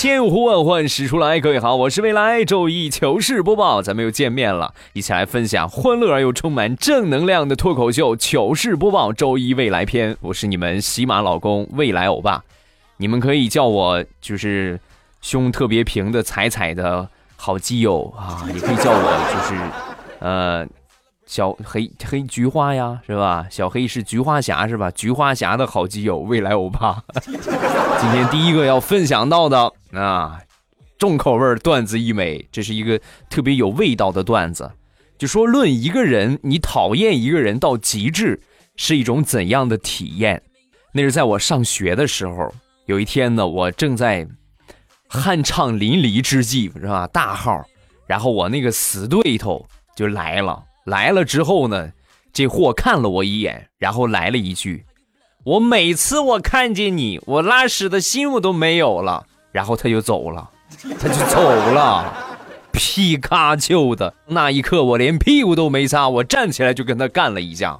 [0.00, 10.16] 千呼万唤始出来，各位好，我是未来周一糗事播报，咱们又见面了，一起来分享欢乐而又充满正能量的脱口秀糗事播报周一未来篇。
[10.20, 12.44] 我是你们喜马老公未来欧巴，
[12.98, 14.78] 你们可以叫我就是
[15.20, 19.60] 胸特别平的彩彩的好基友啊，也可以叫我就是
[20.20, 20.64] 呃
[21.28, 23.46] 小黑黑菊花呀，是吧？
[23.50, 24.90] 小黑是菊花侠是吧？
[24.92, 27.04] 菊花侠的好基友未来欧巴。
[27.20, 30.40] 今天第一个要分享到的啊，
[30.98, 34.72] 重口味段子一枚，这是一个特别有味道的段子。
[35.18, 38.40] 就说论一个人，你讨厌一个人到极致
[38.76, 40.42] 是一种怎样的体验？
[40.92, 42.50] 那是在我上学的时候，
[42.86, 44.26] 有一天呢，我正在
[45.10, 47.06] 酣畅淋漓之际，是吧？
[47.08, 47.62] 大号，
[48.06, 51.92] 然后我那个死对头就来了，来了之后呢，
[52.32, 54.86] 这货看了我一眼，然后来了一句。
[55.44, 60.50] 我每次我看见你，我拉屎的心我都没有了，然后他就走了，
[60.98, 62.10] 他就走了，
[62.72, 67.78] 皮卡丘的那一刻，我连屁股都没擦，我站起来就跟他干了一架。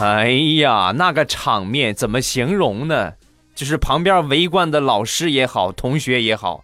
[0.00, 0.28] 哎
[0.60, 3.14] 呀，那个场面怎么形容呢？
[3.54, 6.62] 就是旁边围观的老师也好，同学也好，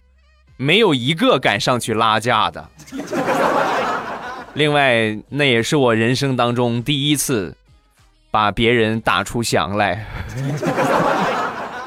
[0.57, 2.69] 没有一个敢上去拉架的。
[4.55, 7.55] 另外，那也是我人生当中第一次
[8.31, 10.07] 把别人打出翔来，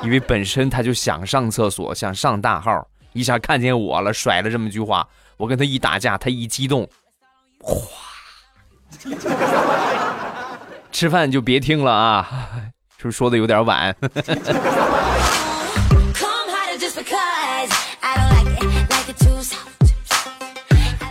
[0.03, 6.88] 因为本身他就想上厕所，想上大号，一下看见我了，甩了这么句话，我跟他一打架，他一激动，
[7.59, 7.75] 哗，
[10.92, 12.30] 吃饭就别听了啊，
[12.97, 13.95] 是不是说的有点晚？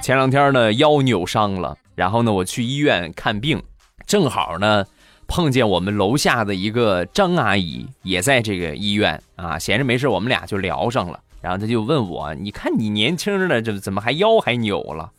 [0.09, 3.63] 前两天呢腰扭伤了，然后呢我去医院看病，
[4.07, 4.83] 正好呢
[5.27, 15.13] 碰见我们楼下的一个张阿姨也在这个医院啊，闲着没事我们俩就聊上了，然后她就问我，你看你年轻的这怎么还腰还扭了？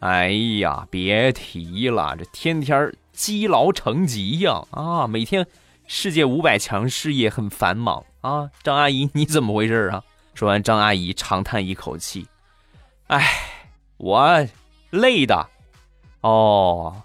[0.00, 5.46] 哎呀，别提了，这天天积劳成疾呀啊，每天
[5.86, 8.50] 世界五百强事业很繁忙啊。
[8.64, 10.02] 张阿姨你怎么回事啊？
[10.34, 12.26] 说完，张阿姨长叹一口气，
[13.06, 13.51] 哎。
[14.02, 14.46] 我
[14.90, 15.48] 累的，
[16.22, 17.02] 哦，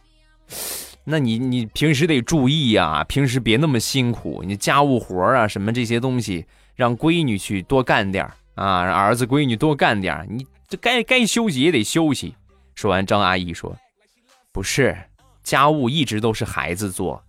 [1.03, 6.43] 那你你平时得注意呀，平时别那么辛苦，你家务活啊什么这些东西，
[6.75, 8.25] 让闺女去多干点
[8.55, 12.33] 啊，让儿子闺女多干点你这该该休息也得休息。
[12.73, 13.77] 说完，张阿姨说
[14.51, 14.97] ：“不是，
[15.43, 17.23] 家务一直都是孩子做，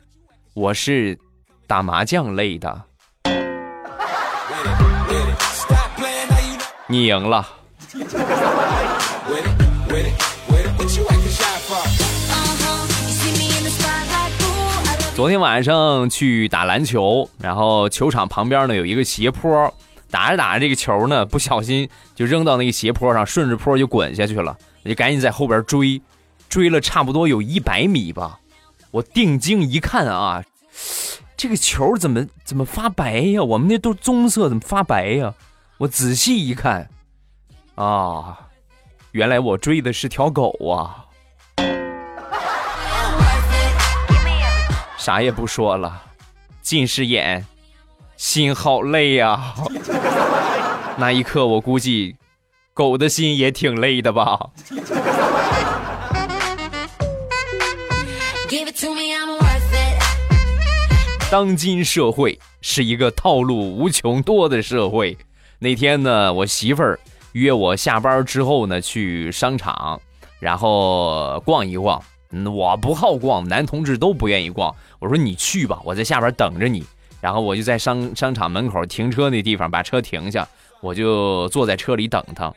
[0.54, 1.18] 我是
[1.66, 2.84] 打麻将累的。”
[6.88, 7.46] 你赢了。
[15.14, 19.74] 昨天晚上去打篮球，然后球场旁边呢有一个斜坡，
[20.12, 26.00] 打着打着这个球呢不小心就扔到那个斜坡上，顺着坡就滚下去了，我就赶紧在后边追，
[26.48, 28.38] 追了差不多有一百米吧。
[28.92, 30.44] 我定睛一看啊，
[31.36, 33.42] 这个球怎么怎么发白呀？
[33.42, 35.34] 我们那都棕色，怎么发白呀？
[35.78, 36.88] 我仔细一看，
[37.74, 38.38] 啊。
[39.18, 41.02] 原来我追的是条狗啊！
[44.96, 46.00] 啥也不说了，
[46.62, 47.44] 近视眼，
[48.16, 49.54] 心好累呀。
[50.96, 52.14] 那一刻，我估计
[52.72, 54.38] 狗的心也挺累的吧。
[61.28, 65.18] 当今社会是一个套路无穷多的社会。
[65.58, 67.00] 那天呢，我媳妇儿。
[67.32, 70.00] 约我下班之后呢，去商场，
[70.40, 72.02] 然后逛一逛。
[72.54, 74.74] 我不好逛，男同志都不愿意逛。
[74.98, 76.84] 我说你去吧，我在下边等着你。
[77.20, 80.46] 然后我就在商商场门口停车那地方把车停下，
[80.80, 82.52] 我就坐在车里等他。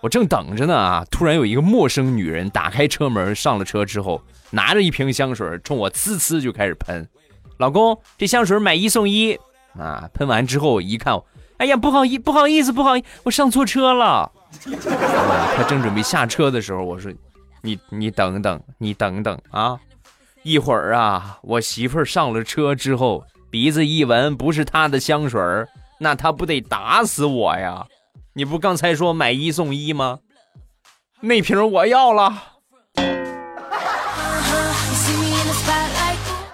[0.00, 4.20] 我正等着呢啊，突然有一个陌生女人打开车门上了车之后，
[4.50, 7.08] 拿着一瓶香水冲我呲呲就开始喷。
[7.58, 9.38] 老公，这香水买一送一
[9.78, 10.08] 啊！
[10.14, 11.20] 喷完之后一看。
[11.62, 14.28] 哎呀，不好意，不好意思，不好意思，我上错车了。
[15.56, 17.12] 他正准备下车的时候，我说
[17.62, 19.78] ：“你你等等，你等等啊！
[20.42, 25.68] 一会儿啊，我媳妇儿上了车之后，鼻子一闻不是她的香水儿，
[26.00, 27.86] 那她不得打死我呀？
[28.32, 30.18] 你不刚才说买一送一吗？
[31.20, 32.42] 那瓶我要了。”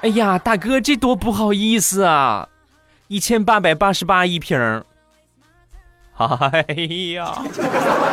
[0.02, 2.46] 哎呀，大哥，这多不好意思啊！
[3.06, 4.84] 一千八百八十八一瓶。
[6.18, 6.64] 哎
[7.14, 7.32] 呀，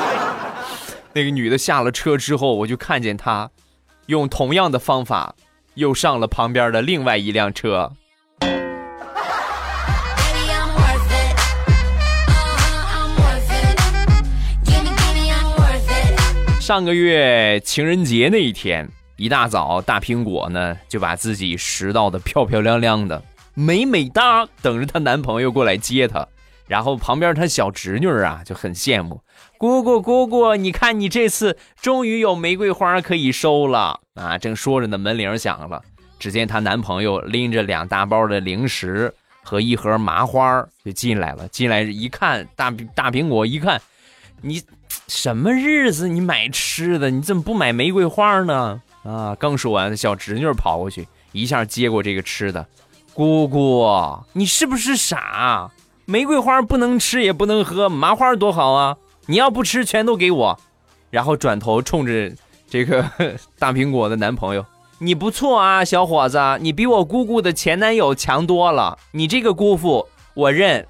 [1.14, 3.50] 那个女的下了车之后，我就看见她
[4.06, 5.34] 用同样的方法
[5.74, 7.92] 又上了旁边的另外一辆车。
[16.60, 18.88] 上个月情人节那一天，
[19.18, 23.22] 一大早，大苹果呢就把自己拾到的漂漂亮亮的、
[23.54, 26.28] 美美哒，等着她男朋友过来接她。
[26.68, 29.22] 然后旁边她小侄女啊就很羡慕，
[29.58, 34.38] 姑姑姑姑，你看你这次终于有玫瑰花可以收了啊！
[34.38, 35.82] 正说着呢，门铃响了，
[36.20, 39.14] 只见她男朋友拎着两大包的零食
[39.44, 41.48] 和一盒麻花就进来了。
[41.50, 43.82] 进来一看，大大苹果一看，
[44.42, 44.62] 你。
[45.08, 47.12] 什么日子你买吃的？
[47.12, 48.82] 你怎么不买玫瑰花呢？
[49.04, 49.36] 啊！
[49.40, 52.66] 刚说完，小侄女跑过去，一下接过这个吃的。
[53.14, 53.86] 姑姑，
[54.34, 55.70] 你是不是傻？
[56.08, 58.96] 玫瑰花不能吃也不能喝，麻花多好啊！
[59.26, 60.60] 你要不吃，全都给我。
[61.10, 62.32] 然后转头冲着
[62.70, 63.04] 这个
[63.58, 64.64] 大苹果的男朋友
[65.00, 69.00] ：“你不错啊，小伙子，你比我姑姑的前男友强多了。
[69.12, 70.88] 你这个姑父，我认。”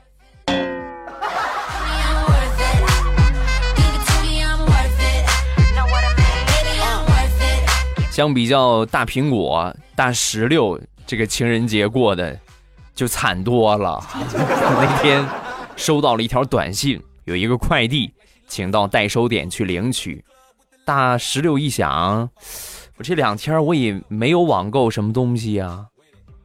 [8.11, 10.77] 相比较大苹果、大石榴，
[11.07, 12.37] 这个情人节过的
[12.95, 14.01] 就惨多了。
[14.33, 15.23] 那天
[15.75, 18.13] 收到了一条短信，有一个快递，
[18.47, 20.23] 请到代收点去领取。
[20.85, 22.29] 大石榴一想，
[22.97, 25.87] 我这两天我也没有网购什么东西呀。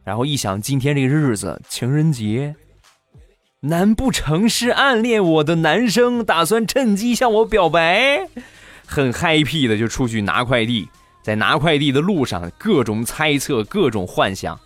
[0.03, 2.55] 然后一想，今天这个日子情人节，
[3.61, 8.27] 难不成是暗恋我的男生打算趁机向我表白？
[8.85, 10.89] 很 happy 的就出去拿快递。
[11.21, 14.59] 在拿快递的路上，各种猜测，各种幻想。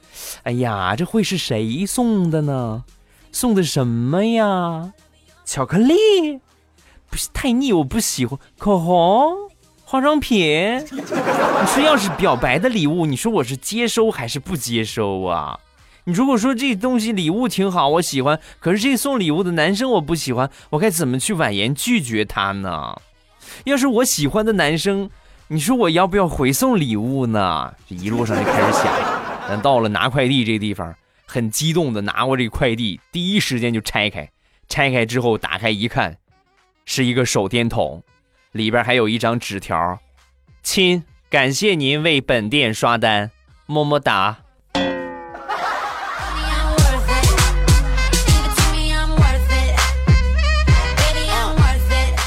[0.43, 2.83] 哎呀，这会是谁送的呢？
[3.31, 4.93] 送的什么呀？
[5.45, 5.93] 巧克力？
[7.09, 8.39] 不是太腻，我不喜欢。
[8.57, 9.33] 口红？
[9.83, 10.79] 化妆品？
[10.91, 15.59] 你说要是表白的礼物，你说我是接收还是不接收啊？
[16.05, 22.95] 你如果说这东西礼物挺好，我喜欢，可是这送礼物的男生我不喜欢，我该怎么去婉言拒绝他呢？
[23.63, 25.09] 要是我喜欢的男生。
[25.47, 27.71] 你说我要不要回送礼物呢？
[27.87, 28.85] 这一路上就开始想，
[29.47, 30.95] 但到了拿快递这地方，
[31.25, 34.27] 很激动的拿过这个快递，第一时间就拆开。
[34.67, 36.17] 拆开之后打开一看，
[36.85, 38.01] 是一个手电筒，
[38.53, 39.99] 里边还有一张纸条
[40.63, 43.29] ：“亲，感谢您为本店刷单，
[43.67, 44.37] 么么哒。”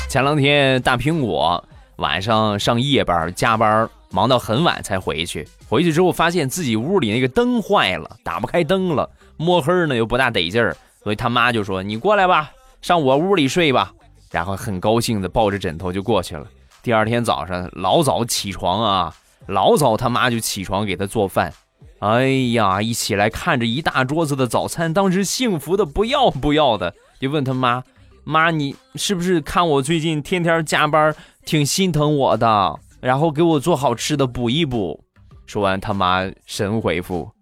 [0.09, 1.65] 前两天大苹果。
[1.97, 5.49] 晚上上夜班加班，忙到很晚才回去。
[5.69, 9.09] 回去之后发现自己屋里那个灯坏了，打不开灯了。
[9.37, 12.51] 摸黑呢又不大得劲儿，所以他妈就说：“你过来吧，
[12.81, 13.93] 上我屋里睡吧。”
[14.33, 16.47] 然后很高兴的抱着枕头就过去了。
[16.83, 19.15] 第二天早上老早起床啊，
[19.47, 21.53] 老早他妈就起床给他做饭。
[21.99, 27.85] 哎呀，一起来看着一大桌子的早餐，当时幸福的不要不要的，就问他妈
[28.25, 31.15] ：“妈，你是不是看我最近天天加班？”
[31.45, 35.05] 挺心疼我的，然后给我做好吃的补一补。
[35.49, 37.33] 说完，他妈神回复：“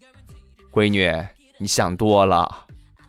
[0.70, 1.12] 闺女，
[1.58, 2.48] 你想多了，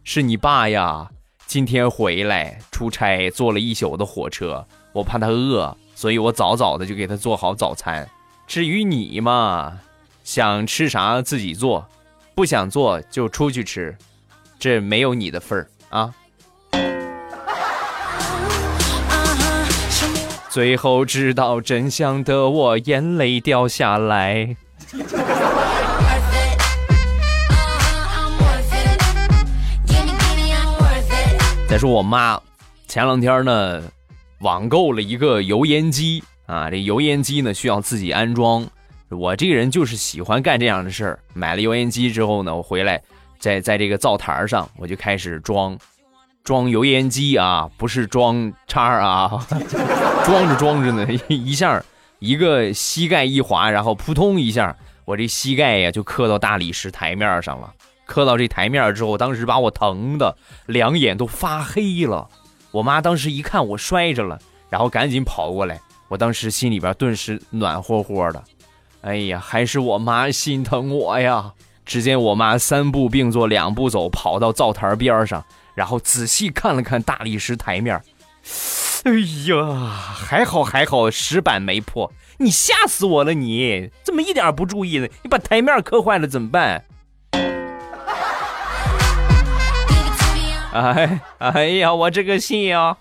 [0.03, 1.07] 是你爸呀。
[1.45, 8.09] 今天回来出差，坐了一宿的火车，我怕他饿，所以我早早的就给他做好早餐。
[8.47, 9.79] 至于你嘛，
[10.23, 11.87] 想吃啥自己做，
[12.33, 13.95] 不想做就出去吃，
[14.57, 16.11] 这没有你的份儿啊。”
[20.49, 24.57] 最后知道真相的我，眼泪掉下来。
[31.67, 32.39] 再说我妈，
[32.87, 33.83] 前两天呢，
[34.39, 38.65] 网购了一个油烟机啊，这油烟机呢需要自己安装。
[39.09, 41.19] 我这个人就是喜欢干这样的事儿。
[41.33, 43.01] 买了油烟机之后呢，我回来
[43.39, 45.77] 在在这个灶台上，我就开始装。
[46.43, 49.45] 装油烟机啊，不是装叉啊，
[50.23, 51.83] 装着装着呢，一下
[52.19, 57.73] 一个膝盖一滑，然后扑通一下，我这膝盖呀就磕到大理石台面上了。
[58.05, 62.27] 磕到这台面之后，当时把我疼的两眼都发黑了。
[62.71, 68.43] 我妈当时一看我摔着了，然后赶紧跑过来，我当时心里边顿时暖和和的。
[69.01, 71.53] 哎呀，还是我妈心疼我呀！
[71.85, 75.43] 只见我妈三步并作两步走，跑到灶台边上。
[75.73, 78.01] 然后仔细看了看大理石台面，
[79.03, 79.11] 哎
[79.47, 82.11] 呀，还好还好，石板没破。
[82.39, 83.33] 你吓死我了！
[83.33, 85.07] 你怎么一点不注意呢？
[85.23, 86.83] 你把台面磕坏了怎么办？
[90.73, 92.97] 哎哎呀，我这个心啊！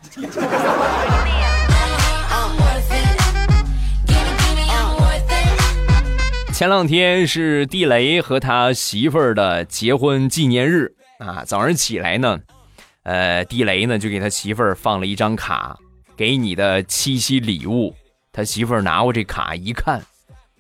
[6.53, 12.39] 前两天是地雷和他媳妇儿的结婚纪念日啊，早上起来呢，
[13.03, 15.77] 呃，地雷呢就给他媳妇儿放了一张卡。
[16.17, 17.95] 给你的七夕礼物。
[18.33, 20.05] 他媳妇儿拿过这卡一看，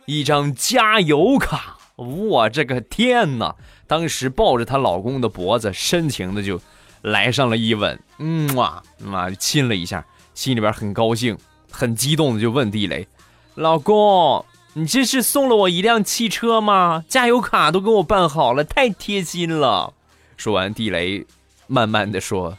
[0.06, 3.54] 一张加油卡，我这个天哪！
[3.86, 6.60] 当时抱着她老公的脖子，深情的就
[7.02, 11.36] 来上了一吻，嗯哇，妈亲了一下，心里边很高兴，
[11.70, 13.06] 很激动的就问地雷
[13.54, 14.44] ：“老公。”
[14.78, 17.02] 你这是送了我一辆汽车吗？
[17.08, 19.94] 加油卡都给我办好了，太贴心了。
[20.36, 21.26] 说完，地雷
[21.66, 22.58] 慢慢的说：“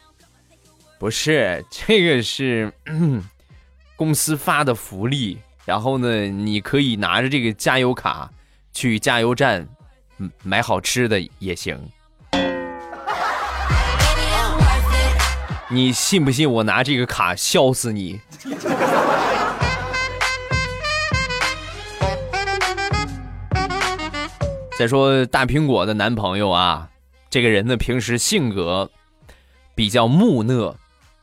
[0.99, 2.73] 不是， 这个是
[3.95, 5.39] 公司发的福利。
[5.65, 8.31] 然后呢，你可以拿着这个加油卡
[8.71, 9.67] 去加油站
[10.41, 11.77] 买好吃的也行。
[15.69, 18.19] 你信不信我拿这个卡笑死你？”
[24.79, 26.87] 再说大苹果的男朋友啊，
[27.29, 28.89] 这个人呢平时性格
[29.75, 30.77] 比较木讷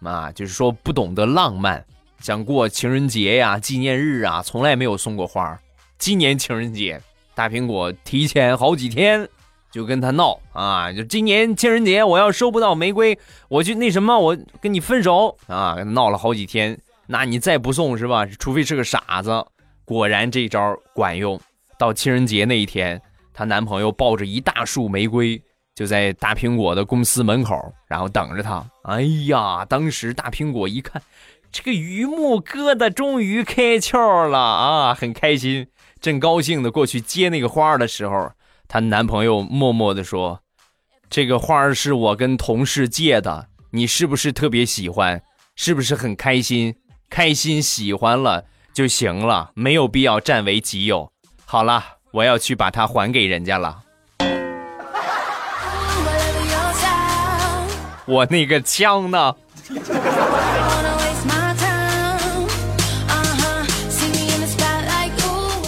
[0.05, 1.85] 啊，就是说不懂得浪漫，
[2.21, 5.59] 想过情人节呀、纪念日啊，从来没有送过花。
[5.99, 7.01] 今年情人节，
[7.35, 9.29] 大苹果提前好几天
[9.71, 13.19] 就跟他闹啊，就今年情人节我要收不到玫瑰，
[13.49, 15.75] 我就那什么，我跟你分手啊！
[15.83, 18.27] 闹了好几天，那你再不送是吧？
[18.27, 19.45] 除非是个傻子。
[19.85, 21.41] 果然这招管用，
[21.79, 23.01] 到情人节那一天。
[23.33, 25.43] 她男朋友抱着一大束玫瑰，
[25.75, 28.65] 就在大苹果的公司门口，然后等着他。
[28.85, 31.03] 哎呀，当时大苹果一看，
[31.51, 35.67] 这个榆木疙瘩终于开窍了啊，很开心，
[36.01, 38.31] 正高兴的过去接那个花的时候，
[38.69, 40.41] 她男朋友默默的说
[41.11, 45.21] ：“这个花是我跟同事借的，你是不是特别喜欢？
[45.57, 46.75] 是不是很开心？
[47.11, 51.11] 开心喜欢了就行了，没有必要占为己有。
[51.45, 53.83] 好了。”我要去把它还给人家了。
[58.07, 59.35] 我那个枪呢？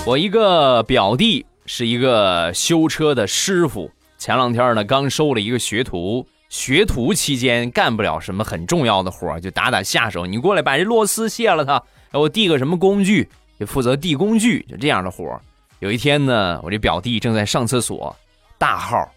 [0.05, 10.25] 我一个表弟是一个修车的师傅，前两天呢刚收了一个学徒，学徒期间干不了什么很重要的活就打打下手。
[10.25, 13.29] 你过来把这螺丝卸了，它，我递个什么工具，
[13.59, 15.41] 就负责递工具，就这样的活
[15.81, 18.15] 有一天呢，我这表弟正在上厕所，
[18.59, 19.11] 大号，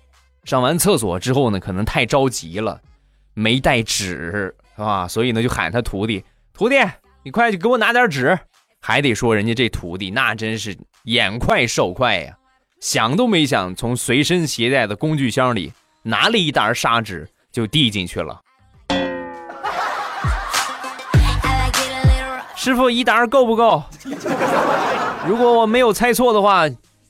[0.46, 2.82] 上完厕所之后呢，可能太着急了，
[3.40, 5.08] 没带纸，是吧？
[5.08, 6.76] 所以呢，就喊他徒弟：“徒弟，
[7.24, 8.38] 你快去给我拿点纸。”
[8.82, 12.34] 还得说人家这徒弟那真是眼快手快呀，
[12.82, 15.72] 想都没想，从随身携带的工具箱里
[16.04, 18.42] 拿了一沓砂纸就递进去了。
[22.56, 23.82] 师傅，一沓够不够？
[25.26, 26.66] 如果我没有猜错的话，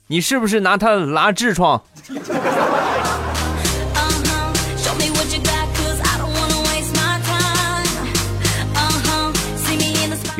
[0.06, 1.82] 你是不是拿它拉痔疮？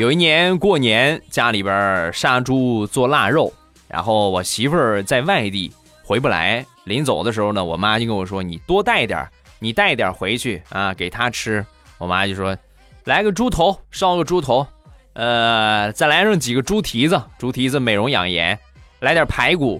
[0.01, 3.53] 有一年过年，家里边杀猪做腊肉，
[3.87, 5.71] 然后我媳妇儿在外地
[6.03, 9.29] 回不来，临走的时候呢，我妈就跟我说：“你多带点
[9.59, 11.63] 你带点回去啊，给她吃。”
[11.99, 12.57] 我妈就说
[13.05, 14.65] ：“来个猪头，烧个猪头。”
[15.13, 18.57] 呃，再来上几个猪蹄子，猪蹄子美容养颜，
[19.01, 19.79] 来点排骨，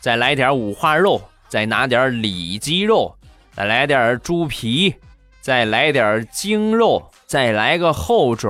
[0.00, 3.14] 再来点五花肉，再拿点里脊肉，
[3.54, 4.94] 再来点猪皮，
[5.42, 8.48] 再来点精肉，再来个后肘。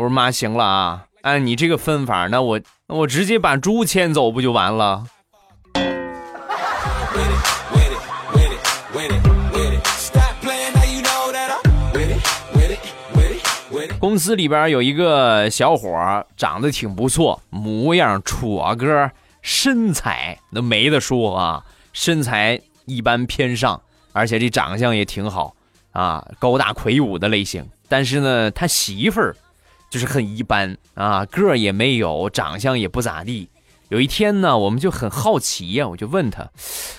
[0.00, 5.04] 我说妈，行了啊，按你这个分法，那我那我直接把猪牵走不就完了？
[13.98, 19.10] 公司里边有一个小伙长得挺不错，模样戳哥，
[19.42, 23.82] 身材那没得说啊，身材一般偏上，
[24.14, 25.54] 而且这长相也挺好
[25.92, 27.68] 啊，高大魁梧的类型。
[27.86, 29.36] 但是呢，他媳妇儿
[29.90, 33.50] 就是很一般啊，个儿也没有，长相也不咋地。
[33.88, 36.48] 有一天呢，我们就很好奇呀，我就问他，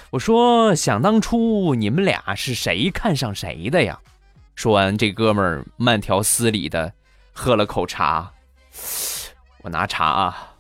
[0.10, 3.98] 我说想当初你们俩是谁看上谁的呀？
[4.56, 6.92] 说完，这哥们儿慢条斯理的
[7.32, 8.30] 喝了口茶。
[9.62, 10.54] 我拿茶啊，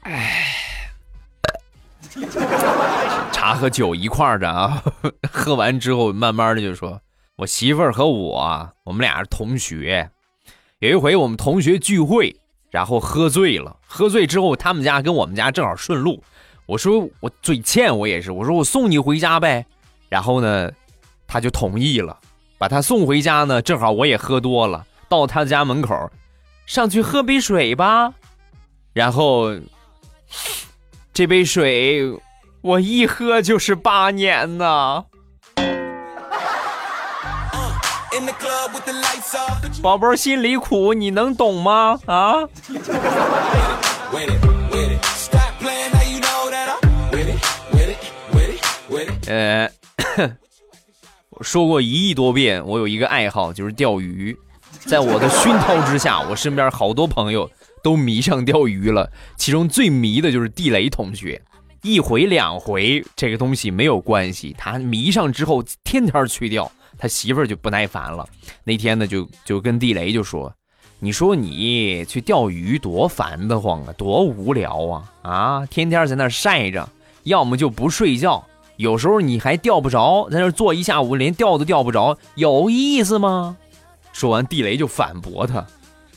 [0.00, 0.90] 哎，
[3.30, 4.82] 茶和酒一块儿的啊。
[5.30, 7.00] 喝完之后，慢慢的就说
[7.40, 10.10] ：“我媳妇儿和我，我们俩是同学。
[10.80, 12.36] 有一回我们同学聚会，
[12.70, 13.78] 然后喝醉了。
[13.86, 16.22] 喝醉之后，他们家跟我们家正好顺路。”
[16.66, 19.64] 我说我嘴欠，我也是，我说我送你回家呗。
[20.10, 20.70] 然后呢，
[21.26, 22.18] 他就同意了，
[22.58, 23.62] 把他送回家呢。
[23.62, 26.10] 正好我也喝多了，到他家门口，
[26.66, 28.12] 上去喝杯水吧。
[28.92, 29.56] 然后
[31.14, 32.02] 这杯水
[32.60, 35.06] 我一喝就是八年呐。
[39.82, 41.98] 宝宝心里苦，你能懂吗？
[42.06, 42.34] 啊？
[49.26, 49.70] 呃，
[51.30, 54.36] 我说过一亿多遍，我有一个爱好就是钓鱼。
[54.86, 57.50] 在我的熏陶之下，我身边好多朋友
[57.82, 59.10] 都迷上钓鱼了。
[59.36, 61.40] 其中最迷的就是地雷同学，
[61.82, 66.70] 一回两回这个东西没有关系，他迷上之后天天去钓。
[67.00, 68.28] 他媳妇儿就不耐烦了，
[68.62, 70.52] 那天呢就就跟地雷就说
[71.00, 75.66] ：“你说你去钓鱼多烦得慌啊，多无聊啊啊！
[75.66, 76.86] 天天在那晒着，
[77.22, 83.56] 要么就不睡觉，有时候你还钓不着，在那坐一下午连钓都钓不着，有意思吗？”
[84.12, 85.66] 说完，地雷就反驳他：“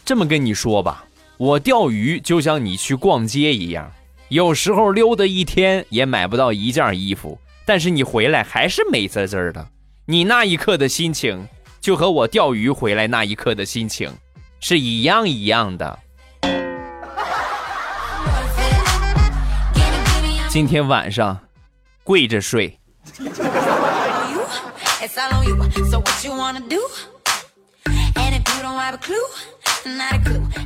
[0.04, 1.06] 这么跟你说吧，
[1.38, 3.90] 我钓鱼就像你去逛街一样，
[4.28, 9.66] 有时候溜达一天也买不到一件衣服，但是你回来还是美滋滋的。”
[10.06, 11.48] 你那一刻的心情，
[11.80, 14.12] 就和我钓鱼回来那一刻的心情，
[14.60, 15.98] 是一样一样的。
[20.50, 21.40] 今天晚上，
[22.04, 22.78] 跪着睡。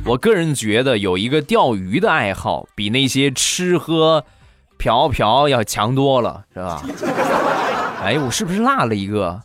[0.04, 4.24] 我个人觉得，有一个钓鱼的爱好，比那些吃喝
[4.76, 6.82] 嫖嫖要强多了，是吧？
[8.08, 9.38] 哎，我是不是落了一个？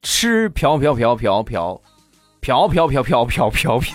[0.00, 1.78] 吃嫖嫖嫖嫖嫖，
[2.40, 3.94] 嫖嫖嫖嫖嫖嫖嫖，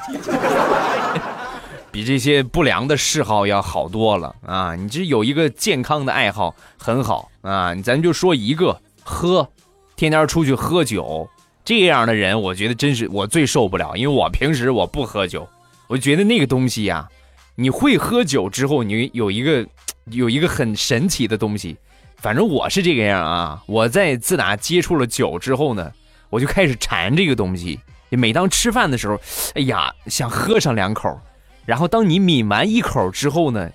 [1.91, 4.75] 比这些不良的嗜好要好多了啊！
[4.75, 7.73] 你这有一个健康的爱好很好啊！
[7.83, 9.49] 咱就说一个喝，
[9.95, 11.27] 天天出去喝酒
[11.63, 15.49] 这样的人，我觉得真是我最受不了，因为我平时我不喝酒，
[15.87, 17.09] 我觉得那个东西呀，
[17.55, 19.67] 你会喝酒之后，你有一个
[20.11, 21.75] 有一个很神奇的东西。
[22.17, 23.61] 反正我是这个样啊！
[23.67, 25.91] 我在自打接触了酒之后呢，
[26.29, 27.79] 我就开始馋这个东西。
[28.09, 29.19] 每当吃饭的时候，
[29.55, 31.19] 哎呀，想喝上两口。
[31.65, 33.69] 然后当你抿完一口之后呢，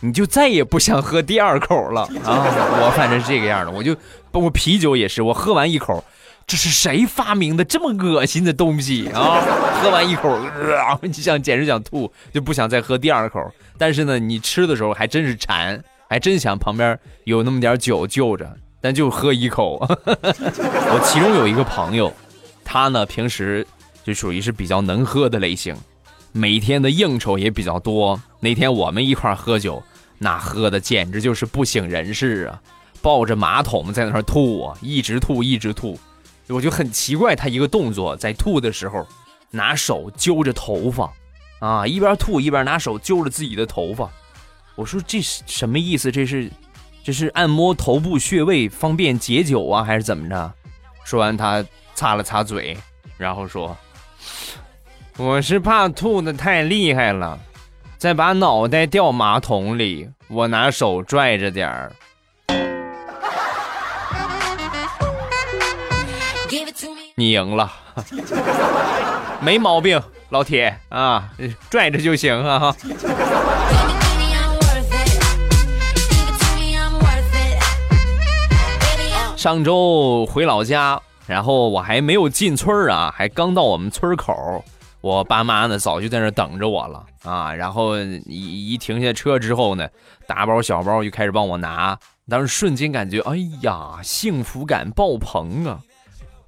[0.00, 2.46] 你就再也不想喝第二口了 啊！
[2.80, 3.94] 我反正是这个样的，我就
[4.30, 6.02] 包括啤酒也是，我喝完一口，
[6.46, 9.42] 这是谁发明的这么恶心的东西啊？
[9.82, 13.40] 喝完一口，呃，你想简直想吐，就不想再喝第二口。
[13.76, 15.82] 但是呢，你吃的时候还真是馋。
[16.12, 19.78] 还真想旁边有那么点酒就着，但就喝一口。
[20.12, 22.12] 我其中有一个朋友，
[22.62, 23.66] 他呢平时
[24.04, 25.74] 就属于是比较能喝的类型，
[26.32, 28.20] 每天的应酬也比较多。
[28.40, 29.82] 那天我们一块喝酒，
[30.18, 32.60] 那喝的简直就是不省人事啊！
[33.00, 35.98] 抱着马桶在那儿吐啊，一直吐一直吐。
[36.48, 39.08] 我就很奇怪他一个动作，在吐的时候
[39.50, 41.10] 拿手揪着头发，
[41.60, 44.10] 啊，一边吐一边拿手揪着自己的头发。
[44.74, 46.10] 我说这是什么意思？
[46.10, 46.50] 这是，
[47.04, 50.52] 这是按摩头部穴位方便解酒啊，还是怎么着？
[51.04, 52.76] 说完，他擦了擦嘴，
[53.18, 53.76] 然后说
[55.18, 57.38] ：“我是怕吐的太厉害了，
[57.98, 61.92] 再把脑袋掉马桶里，我拿手拽着点儿。”
[67.14, 67.70] 你赢了，
[69.40, 71.30] 没毛病，老铁啊，
[71.68, 72.76] 拽着就行啊哈。
[79.42, 84.64] 上周回老家，然后我还没有进村儿啊，还刚到我们村口，
[85.00, 87.52] 我爸妈呢早就在那等着我了啊。
[87.52, 89.88] 然后一一停下车之后呢，
[90.28, 95.80] 大包小包就开始帮我拿，当时瞬间感觉哎呀，幸福感爆棚啊！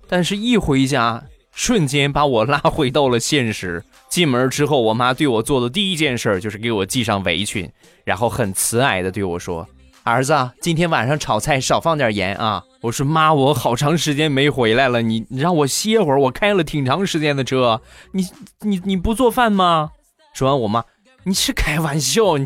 [0.07, 3.85] 但是，一回家，瞬间把我拉回到了现实。
[4.09, 7.69] 进门之后，我妈对我做的第一件事就是给我系上围裙，
[8.05, 9.67] 然后很慈爱的对我说。
[10.05, 12.63] 儿子，今天晚上炒菜少放点盐啊！
[12.85, 17.81] 我说妈，我好长时间没回来了，你你让我歇会儿，我开了挺长时间的车，
[18.13, 18.29] 你
[18.61, 19.93] 你你不做饭吗？
[20.35, 20.85] 说完，我妈，
[21.23, 22.45] 你是开玩笑，你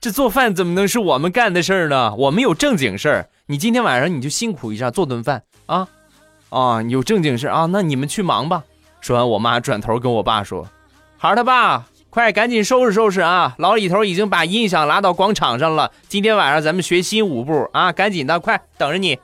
[0.00, 2.14] 这做饭怎么能是我们干的事呢？
[2.16, 5.86] 我们有正经事儿，你今天晚上你就辛苦一下做顿饭啊
[6.48, 6.80] 啊！
[6.80, 8.64] 有正经事啊，那你们去忙吧。
[9.02, 10.66] 说完，我妈转头跟我爸说
[11.18, 13.56] ：“孩儿他爸。”快，赶紧收拾收拾啊！
[13.58, 15.90] 老李头已经把音响拉到广场上了。
[16.08, 17.90] 今天晚上咱们学新舞步啊！
[17.92, 19.18] 赶紧的，快等着你。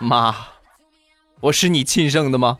[0.00, 0.32] 妈，
[1.40, 2.58] 我是你亲生的吗？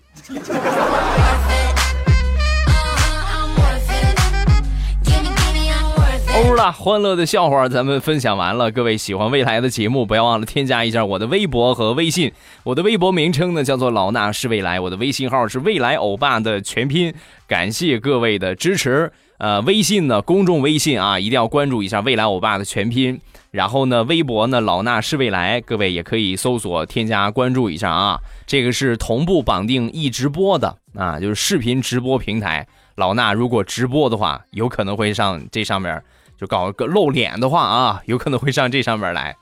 [6.35, 8.73] 欧了，欢乐的笑话咱们分享完了。
[8.73, 12.33] 各位喜欢未来的节目，不要忘了添加一下我的微博和微信。
[12.65, 17.15] 我的微博名称呢叫做老衲是未来，我的微信号是未来欧巴的全拼。
[17.47, 19.13] 感谢各位的支持。
[19.39, 23.21] 呃，微信呢，公众微信啊，一定要关注一下未来欧巴的全拼。
[23.51, 28.19] 然后呢，微博呢，老衲是未来，各位也可以搜索添加关注一下啊。
[28.47, 32.67] 这个是同步绑定易直播的啊，就是视频直播平台。
[32.97, 36.03] 老衲如果直播的话，有可能会上这上面。
[36.37, 39.35] 就搞个露脸的话啊，有可能会上这上面来。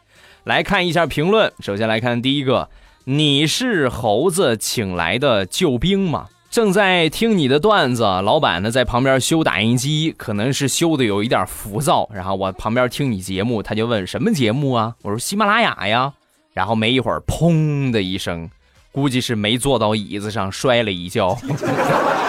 [0.45, 2.71] 来看一下评论，首先来看第一个，
[3.05, 6.29] 你是猴子请来的救兵吗？
[6.57, 12.09] 正在听你的段子，老板呢在旁边修打印机，可能是修的有一点浮躁。
[12.15, 14.95] 然后我旁边听你节目，他就问什么节目啊？
[15.03, 16.15] 我说喜马拉雅呀。
[16.55, 18.49] 然后没一会儿，砰的一声，
[18.91, 21.37] 估计是没坐到椅子上摔了一跤。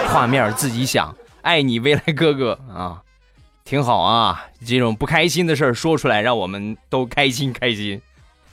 [0.08, 3.00] 画面自己想，爱你未来哥哥啊。
[3.64, 7.98] 挺好啊，这种不开心的事说出来，让我们都开心开心。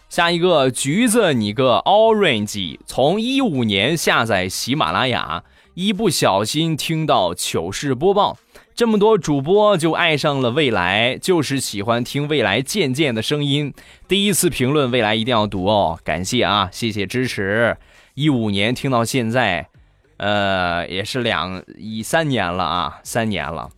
[0.08, 5.44] 下一个橘子，你个 orange，从一五年下载喜马拉雅，
[5.76, 8.38] 一不小心听到糗事播报，
[8.74, 13.74] 这么多主播就爱上了未来，就是喜欢听未来渐渐的声音。
[14.08, 17.76] 第一次评论未来一定要读哦，感谢啊，谢谢支持。
[18.14, 19.68] 一五年听到现在，
[20.16, 23.70] 呃，也是两一三年了啊，三年了。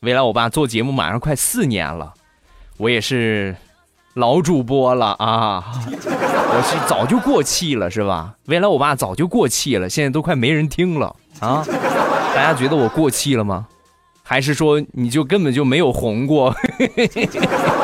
[0.00, 2.12] 未来，我爸做节目马上快四年了，
[2.76, 3.56] 我也是
[4.16, 5.62] 老主播了啊！
[5.92, 8.32] 我是早就过气了，是吧？
[8.46, 11.62] 未来，我爸早就过气了，现在都快没人听了啊！
[12.34, 13.66] 大家觉得我过气了吗？
[14.22, 16.48] 还是说你就根本就没有红过？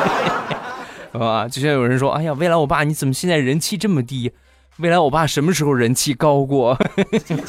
[1.13, 1.47] 啊！
[1.47, 4.31] 就像有人说：“哎呀，未来，我爸你怎么现在人气这么低？
[4.77, 6.73] 未来，我爸什么时候人气高过？”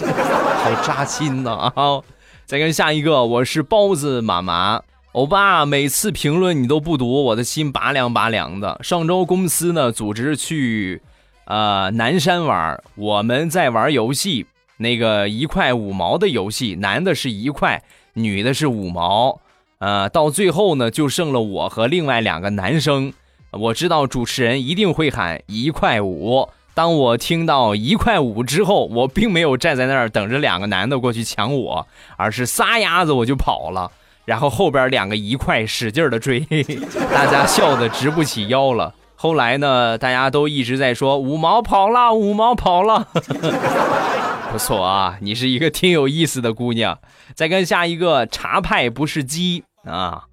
[0.63, 2.03] 好扎心呐啊！
[2.45, 4.83] 再看下一个，我是包子妈妈，
[5.15, 8.81] 欧巴，每次评论你都不读，我的心拔凉拔凉的。
[8.83, 11.01] 上周公司呢组织去，
[11.45, 14.45] 呃南山玩，我们在玩游戏，
[14.77, 17.81] 那个一块五毛的游戏，男的是一块，
[18.15, 19.39] 女的是五毛，
[19.79, 23.13] 呃，到最后呢就剩了我和另外两个男生，
[23.53, 26.49] 我知道主持人一定会喊一块五。
[26.75, 33.93] 当我听到一块五之后，我并没有站在那儿等着两个男的过去抢我，而是撒丫子我就跑了。
[34.25, 36.41] 然后后边两个一块使劲的追，
[37.13, 38.95] 大家笑得直不起腰了。
[39.17, 43.09] 后来呢，大家都一直在说五毛跑了，五毛跑了。
[44.53, 46.99] 不错啊，你是一个挺有意思的姑娘。
[47.35, 50.25] 再跟下一个茶派不是鸡啊，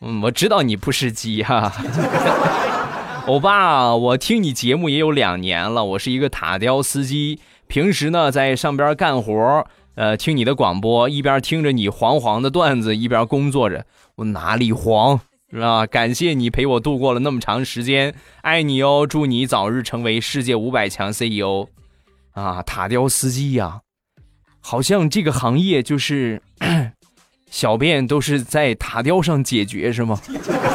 [0.00, 1.72] 嗯，我知道你不是鸡哈。
[3.26, 5.84] 欧巴，我听你节目也有两年了。
[5.84, 13.84] 我是一个塔吊司机，平时呢在上边干活，呃，听你的广播，一边听着你黄黄的段子，一边工作着。
[14.16, 15.86] 我哪里黄是吧？
[15.86, 19.06] 感谢你陪我度过了那么长时间，爱你哦！
[19.08, 21.68] 祝你早日成为世界五百强 CEO。
[22.32, 23.80] 啊，塔吊司机呀，
[24.60, 26.40] 好像这个行业就是
[27.50, 30.18] 小便都是在塔吊上解决是吗？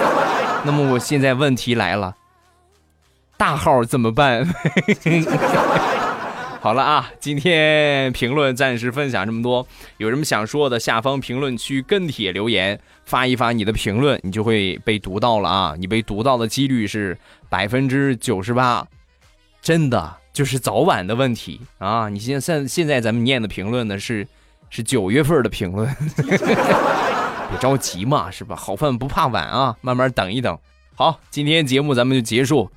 [0.64, 2.16] 那么我现在问题来了。
[3.38, 4.48] 大号怎么办？
[6.68, 9.66] 好了啊，今天评论暂时分享这么多。
[10.00, 15.76] 有什么想说的，下方评论区跟帖留言，发一发你的评论，你就会被读到了啊！
[15.80, 18.86] 你被读到的几率是百分之九十八，
[19.62, 22.10] 真的就是早晚的问题啊！
[22.10, 24.28] 你现在现在咱们念的评论呢是
[24.70, 25.88] 是九月份的评论，
[26.28, 28.58] 别着急嘛，是吧？
[28.58, 30.60] 好饭不怕晚啊，慢慢等一等。
[30.96, 32.70] 好，今天节目咱们就结束。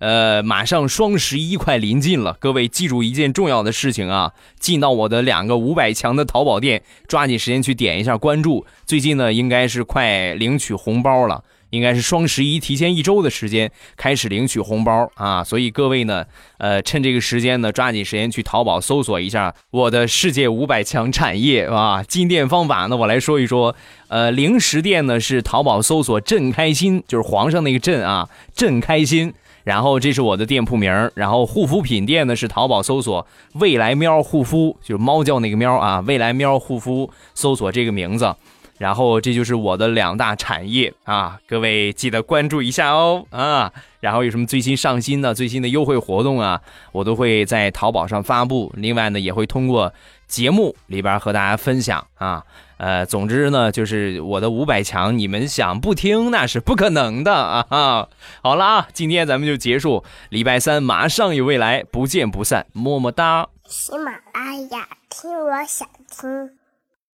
[0.00, 8.64] 呃，马上双十一快临近了，各位记住一件重要的事情啊，进到我的两个五百强的淘宝店，抓紧时间去点一下关注。
[8.86, 16.24] 最近呢，应该是快领取红包了，应该是双十一提前一周的时间开始领取红包啊，所以各位呢，
[16.56, 22.02] 呃，趁这个时间呢，抓紧时间去淘宝搜索一下我的世界五百强产业啊。
[22.02, 23.76] 进店方法呢，我来说一说。
[24.08, 29.32] 呃，零食店呢是淘宝搜索“朕开心”，就是皇上那个“朕”啊，“朕开心”。
[29.70, 38.34] 然后这是我的店铺名然后护肤品店呢是淘宝搜索“未来喵护肤”，就是猫叫那个喵啊，“未来喵护肤”搜索这个名字，
[38.78, 49.94] 然后这就是我的两大产业啊，各位记得关注一下哦啊，然后有什么最新上新的、最新的优惠活动啊，我都会在淘宝上发布，另外呢也会通过
[50.26, 52.42] 节目里边和大家分享啊。
[52.80, 58.08] 呃，总之呢，就是我的五百强，你们想不听那是不可能的啊！
[58.42, 63.48] 好了啊，今天咱们就结束，礼拜三马上有未来，不见不散，么么哒。
[63.66, 66.59] 喜马拉雅听，我想听。